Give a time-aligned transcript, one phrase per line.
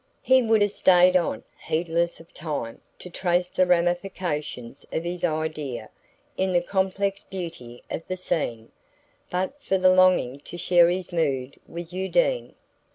[0.23, 5.91] He would have stayed on, heedless of time, to trace the ramifications of his idea
[6.35, 8.71] in the complex beauty of the scene,
[9.29, 12.55] but for the longing to share his mood with Undine.